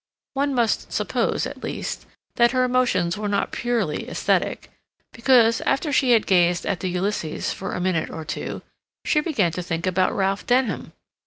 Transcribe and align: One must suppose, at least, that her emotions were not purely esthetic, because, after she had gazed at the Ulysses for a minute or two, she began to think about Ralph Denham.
One 0.33 0.55
must 0.55 0.91
suppose, 0.91 1.45
at 1.45 1.61
least, 1.63 2.07
that 2.33 2.53
her 2.53 2.63
emotions 2.63 3.19
were 3.19 3.27
not 3.29 3.51
purely 3.51 4.09
esthetic, 4.09 4.71
because, 5.13 5.61
after 5.61 5.93
she 5.93 6.13
had 6.13 6.25
gazed 6.25 6.65
at 6.65 6.79
the 6.79 6.89
Ulysses 6.89 7.53
for 7.53 7.73
a 7.75 7.79
minute 7.79 8.09
or 8.09 8.25
two, 8.25 8.63
she 9.05 9.19
began 9.21 9.51
to 9.51 9.61
think 9.61 9.85
about 9.85 10.11
Ralph 10.15 10.47
Denham. 10.47 10.93